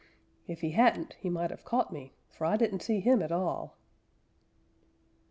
"If 0.47 0.61
he 0.61 0.71
hadn't, 0.71 1.13
he 1.19 1.29
might 1.29 1.51
have 1.51 1.63
caught 1.63 1.93
me, 1.93 2.15
for 2.35 2.45
I 2.45 2.57
didn't 2.57 2.79
see 2.79 3.01
him 3.01 3.21
at 3.21 3.31
all." 3.31 3.77